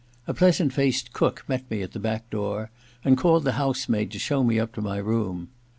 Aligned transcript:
A 0.25 0.33
pleasant 0.33 0.73
faced 0.73 1.13
cook 1.13 1.45
met 1.47 1.69
me 1.69 1.83
at 1.83 1.91
the 1.91 1.99
back 1.99 2.31
door 2.31 2.71
and 3.05 3.19
called 3.19 3.43
the 3.43 3.51
house 3.61 3.87
maid 3.87 4.09
to 4.13 4.17
show 4.17 4.43
me 4.43 4.57
up 4.59 4.73
to 4.73 4.81
my 4.81 4.97
room. 4.97 5.49